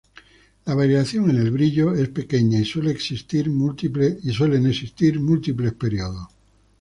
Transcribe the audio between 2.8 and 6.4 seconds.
existir múltiples períodos.